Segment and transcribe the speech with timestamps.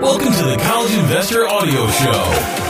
[0.00, 2.64] Welcome to the College Investor Audio Show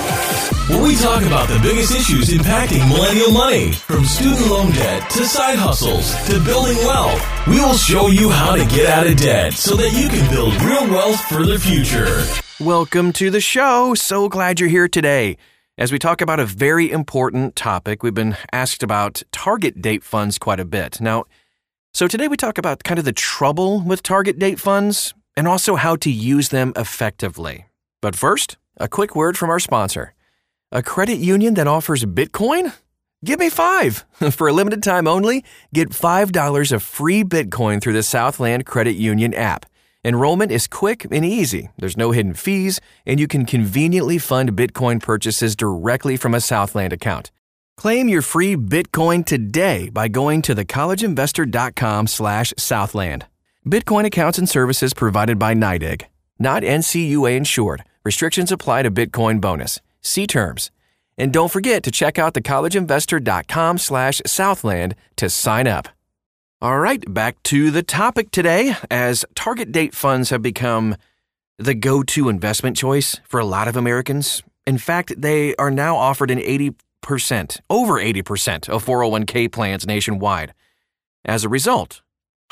[0.69, 5.24] where we talk about the biggest issues impacting millennial money, from student loan debt to
[5.24, 7.22] side hustles to building wealth.
[7.46, 10.54] We will show you how to get out of debt so that you can build
[10.62, 12.22] real wealth for the future.
[12.62, 13.95] Welcome to the show.
[13.95, 15.36] So glad you're here today.
[15.76, 20.38] As we talk about a very important topic, we've been asked about target date funds
[20.38, 21.00] quite a bit.
[21.00, 21.24] Now,
[21.92, 25.77] so today we talk about kind of the trouble with target date funds and also
[25.77, 27.66] how to use them effectively.
[28.02, 30.14] But first, a quick word from our sponsor.
[30.73, 32.74] A credit union that offers Bitcoin?
[33.24, 34.05] Give me five.
[34.33, 39.33] For a limited time only, get $5 of free Bitcoin through the Southland Credit Union
[39.33, 39.64] app.
[40.05, 41.69] Enrollment is quick and easy.
[41.78, 46.92] There's no hidden fees, and you can conveniently fund Bitcoin purchases directly from a Southland
[46.92, 47.30] account.
[47.77, 53.27] Claim your free Bitcoin today by going to thecollegeinvestor.com/southland.
[53.67, 56.05] Bitcoin accounts and services provided by NYDIG.
[56.39, 57.84] Not NCUA insured.
[58.05, 59.81] Restrictions apply to Bitcoin bonus.
[60.00, 60.70] See terms.
[61.19, 65.89] And don't forget to check out thecollegeinvestor.com slash Southland to sign up.
[66.62, 68.77] All right, back to the topic today.
[68.91, 70.97] As target date funds have become
[71.59, 74.43] the go to investment choice for a lot of Americans.
[74.67, 80.55] In fact, they are now offered in 80%, over 80% of 401k plans nationwide.
[81.25, 82.00] As a result,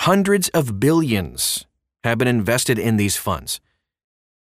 [0.00, 1.66] hundreds of billions
[2.04, 3.60] have been invested in these funds.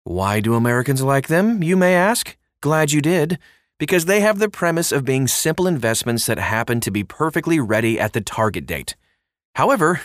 [0.03, 2.37] Why do Americans like them, you may ask?
[2.61, 3.39] Glad you did,
[3.77, 7.99] because they have the premise of being simple investments that happen to be perfectly ready
[7.99, 8.95] at the target date.
[9.55, 10.01] However,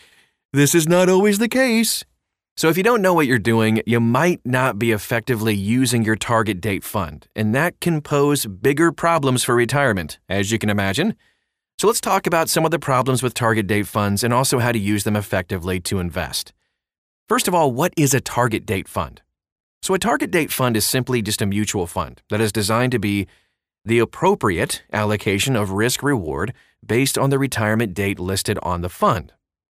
[0.52, 2.04] this is not always the case.
[2.56, 6.16] So, if you don't know what you're doing, you might not be effectively using your
[6.16, 11.14] target date fund, and that can pose bigger problems for retirement, as you can imagine.
[11.80, 14.72] So, let's talk about some of the problems with target date funds and also how
[14.72, 16.52] to use them effectively to invest.
[17.28, 19.22] First of all, what is a target date fund?
[19.80, 22.98] So, a target date fund is simply just a mutual fund that is designed to
[22.98, 23.28] be
[23.84, 26.52] the appropriate allocation of risk reward
[26.84, 29.32] based on the retirement date listed on the fund.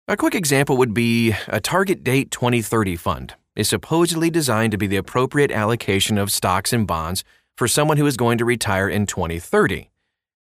[0.08, 4.88] A quick example would be a Target Date 2030 fund is supposedly designed to be
[4.88, 7.24] the appropriate allocation of stocks and bonds
[7.56, 9.91] for someone who is going to retire in 2030.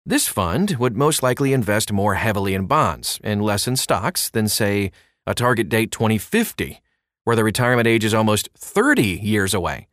[0.06, 4.48] This fund would most likely invest more heavily in bonds and less in stocks than,
[4.48, 4.90] say,
[5.26, 6.82] a Target Date 2050
[7.24, 9.88] where the retirement age is almost 30 years away.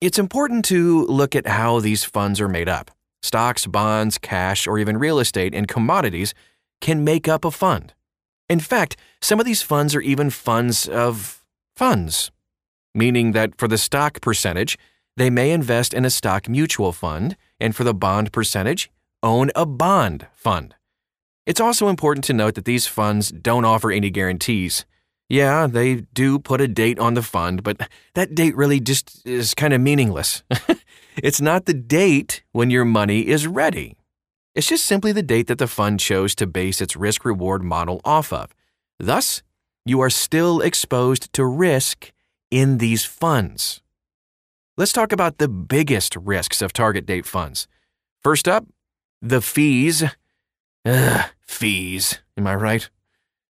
[0.00, 2.92] It's important to look at how these funds are made up.
[3.20, 6.32] Stocks, bonds, cash, or even real estate and commodities
[6.80, 7.94] can make up a fund.
[8.48, 11.44] In fact, some of these funds are even funds of
[11.76, 12.30] funds,
[12.94, 14.78] meaning that for the stock percentage,
[15.16, 18.88] they may invest in a stock mutual fund, and for the bond percentage,
[19.22, 20.74] own a bond fund.
[21.46, 24.84] It's also important to note that these funds don't offer any guarantees.
[25.28, 29.54] Yeah, they do put a date on the fund, but that date really just is
[29.54, 30.42] kind of meaningless.
[31.16, 33.96] it's not the date when your money is ready.
[34.54, 38.00] It's just simply the date that the fund chose to base its risk reward model
[38.04, 38.54] off of.
[38.98, 39.42] Thus,
[39.84, 42.12] you are still exposed to risk
[42.50, 43.82] in these funds.
[44.76, 47.66] Let's talk about the biggest risks of target date funds.
[48.22, 48.66] First up,
[49.22, 50.04] the fees.
[50.84, 52.20] Ugh, fees.
[52.36, 52.88] Am I right?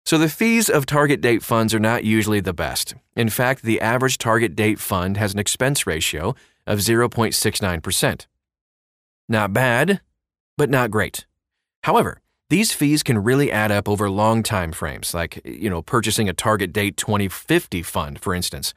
[0.05, 2.95] So the fees of target date funds are not usually the best.
[3.17, 6.35] In fact, the average target date fund has an expense ratio
[6.67, 8.27] of 0.69%.
[9.29, 10.01] Not bad,
[10.57, 11.27] but not great.
[11.83, 16.29] However, these fees can really add up over long time frames, like, you know, purchasing
[16.29, 18.73] a target date 2050 fund, for instance.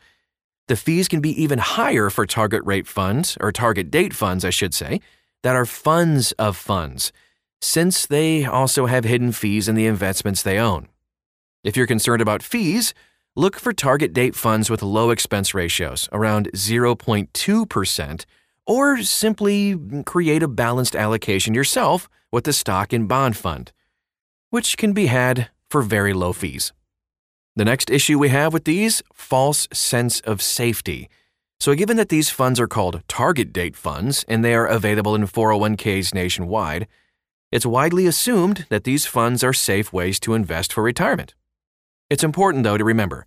[0.68, 4.50] The fees can be even higher for target rate funds, or target date funds, I
[4.50, 5.02] should say,
[5.44, 7.12] that are funds of funds,
[7.62, 10.88] since they also have hidden fees in the investments they own.
[11.64, 12.94] If you're concerned about fees,
[13.36, 18.26] look for target date funds with low expense ratios, around 0.2%,
[18.66, 23.72] or simply create a balanced allocation yourself with the stock and bond fund,
[24.52, 26.72] which can be had for very low fees.
[27.56, 31.10] The next issue we have with these false sense of safety.
[31.60, 35.28] So, given that these funds are called target date funds and they are available in
[35.28, 36.88] 401ks nationwide,
[37.52, 41.36] it's widely assumed that these funds are safe ways to invest for retirement.
[42.10, 43.26] It's important, though, to remember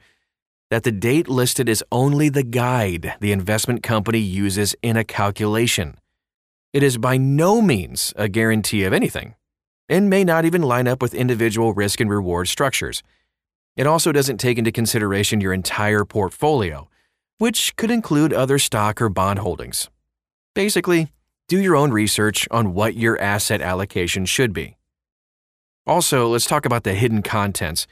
[0.71, 5.99] that the date listed is only the guide the investment company uses in a calculation.
[6.73, 9.35] It is by no means a guarantee of anything,
[9.91, 13.03] and may not even line up with individual risk and reward structures.
[13.77, 16.89] It also doesn't take into consideration your entire portfolio,
[17.39, 19.89] which could include other stock or bond holdings.
[20.55, 21.11] Basically,
[21.49, 24.77] do your own research on what your asset allocation should be.
[25.87, 27.87] Also, let's talk about the hidden contents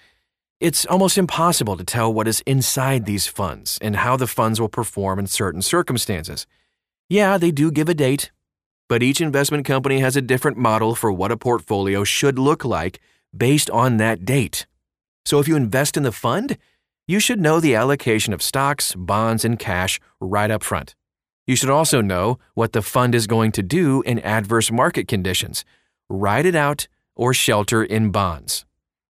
[0.61, 4.69] It's almost impossible to tell what is inside these funds and how the funds will
[4.69, 6.47] perform in certain circumstances.
[7.09, 8.31] Yeah, they do give a date,
[8.87, 13.01] but each investment company has a different model for what a portfolio should look like
[13.35, 14.67] based on that date.
[15.25, 16.59] So if you invest in the fund,
[17.11, 20.95] you should know the allocation of stocks, bonds, and cash right up front.
[21.45, 25.65] You should also know what the fund is going to do in adverse market conditions.
[26.09, 26.87] Ride it out
[27.17, 28.65] or shelter in bonds.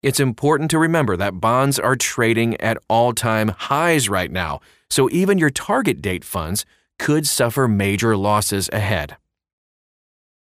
[0.02, 5.10] It's important to remember that bonds are trading at all time highs right now, so
[5.10, 6.64] even your target date funds
[6.98, 9.18] could suffer major losses ahead.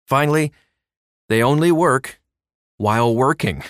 [0.07, 0.53] Finally,
[1.31, 2.21] they only work
[2.77, 3.63] while working.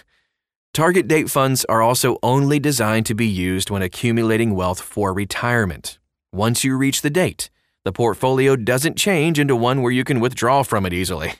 [0.72, 5.98] Target date funds are also only designed to be used when accumulating wealth for retirement.
[6.32, 7.50] Once you reach the date,
[7.84, 11.32] the portfolio doesn't change into one where you can withdraw from it easily.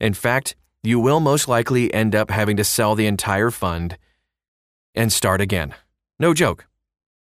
[0.00, 3.96] In fact, you will most likely end up having to sell the entire fund
[4.92, 5.74] and start again.
[6.18, 6.66] No joke.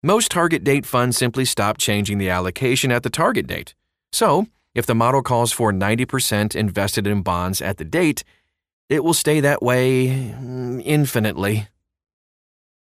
[0.04, 3.74] Most target date funds simply stop changing the allocation at the target date.
[4.12, 4.46] So,
[4.76, 8.24] if the model calls for 90% invested in bonds at the date,
[8.90, 11.68] it will stay that way mm, infinitely.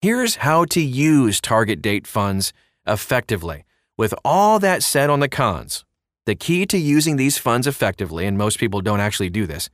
[0.02, 2.52] Here's how to use target date funds
[2.86, 3.64] effectively.
[3.98, 5.86] With all that said on the cons,
[6.26, 9.70] the key to using these funds effectively, and most people don't actually do this,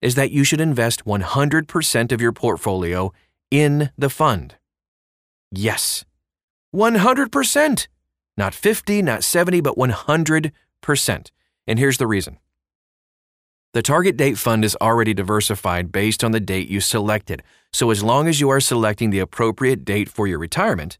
[0.00, 3.12] is that you should invest 100% of your portfolio
[3.50, 4.56] in the fund.
[5.50, 6.04] Yes,
[6.74, 7.86] 100%.
[8.36, 11.30] Not 50, not 70, but 100%.
[11.66, 12.38] And here's the reason.
[13.74, 17.42] The target date fund is already diversified based on the date you selected.
[17.72, 20.98] So as long as you are selecting the appropriate date for your retirement,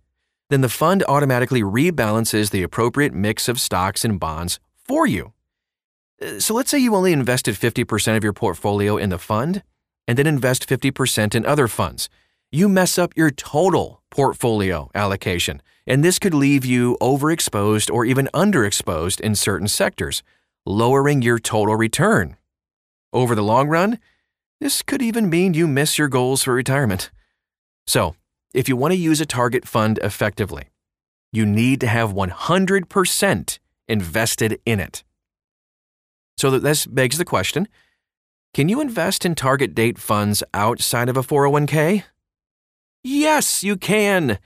[0.49, 5.35] then the fund automatically rebalances the appropriate mix of stocks and bonds for you.
[6.21, 9.63] Uh, so let's say you only invested 50% of your portfolio in the fund
[10.09, 12.09] and then invest 50% in other funds.
[12.51, 18.31] You mess up your total portfolio allocation, and this could leave you overexposed or even
[18.33, 20.23] underexposed in certain sectors,
[20.65, 22.37] lowering your total return.
[23.13, 23.99] Over the long run,
[24.61, 27.11] this could even mean you miss your goals for retirement.
[27.87, 28.15] So,
[28.55, 30.65] if you want to use a target fund effectively,
[31.33, 35.03] you need to have 100% invested in it.
[36.37, 37.69] So that this begs the question
[38.55, 42.05] can you invest in target date funds outside of a 401k?
[43.03, 44.39] Yes, you can.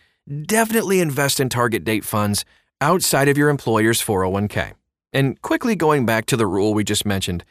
[0.46, 2.44] Definitely invest in target date funds
[2.80, 4.74] outside of your employer's 401k.
[5.12, 7.44] And quickly going back to the rule we just mentioned,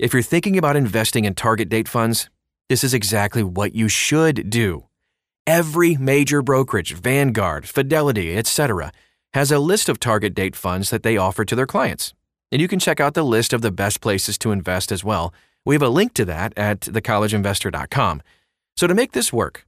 [0.00, 2.30] if you're thinking about investing in target date funds,
[2.70, 4.86] this is exactly what you should do.
[5.46, 8.92] Every major brokerage, Vanguard, Fidelity, etc.,
[9.34, 12.14] has a list of target date funds that they offer to their clients.
[12.50, 15.34] And you can check out the list of the best places to invest as well.
[15.66, 18.22] We have a link to that at thecollegeinvestor.com.
[18.78, 19.66] So to make this work,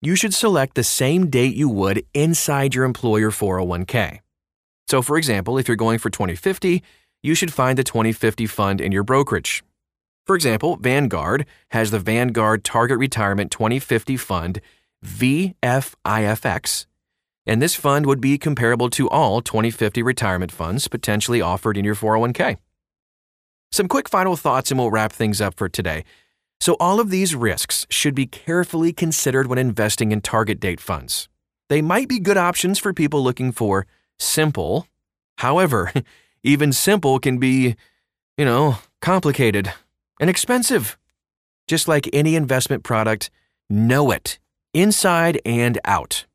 [0.00, 4.20] you should select the same date you would inside your employer 401k.
[4.88, 6.82] So, for example, if you're going for 2050,
[7.22, 9.62] you should find the 2050 fund in your brokerage.
[10.26, 14.60] For example, Vanguard has the Vanguard Target Retirement 2050 Fund,
[15.04, 16.86] VFIFX,
[17.46, 21.94] and this fund would be comparable to all 2050 retirement funds potentially offered in your
[21.94, 22.58] 401k.
[23.72, 26.04] Some quick final thoughts and we'll wrap things up for today.
[26.60, 31.28] So, all of these risks should be carefully considered when investing in target date funds.
[31.70, 33.86] They might be good options for people looking for
[34.18, 34.86] simple.
[35.38, 35.92] However,
[36.42, 37.76] even simple can be,
[38.36, 39.72] you know, complicated
[40.20, 40.96] and expensive.
[41.66, 43.30] Just like any investment product,
[43.68, 44.38] know it
[44.74, 46.26] inside and out.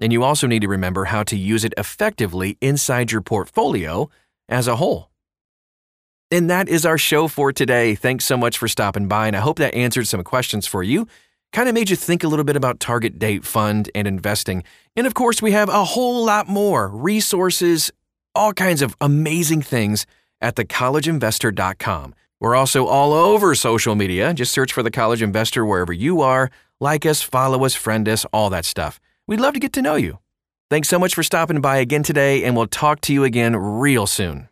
[0.00, 4.10] And you also need to remember how to use it effectively inside your portfolio
[4.48, 5.10] as a whole.
[6.32, 7.94] And that is our show for today.
[7.94, 11.06] Thanks so much for stopping by, and I hope that answered some questions for you.
[11.52, 14.64] Kind of made you think a little bit about target date fund and investing.
[14.96, 17.90] And of course, we have a whole lot more resources,
[18.34, 20.06] all kinds of amazing things
[20.40, 22.14] at thecollegeinvestor.com.
[22.40, 24.34] We're also all over social media.
[24.34, 26.50] Just search for the College Investor wherever you are.
[26.80, 29.00] Like us, follow us, friend us, all that stuff.
[29.28, 30.18] We'd love to get to know you.
[30.68, 34.06] Thanks so much for stopping by again today, and we'll talk to you again real
[34.06, 34.48] soon.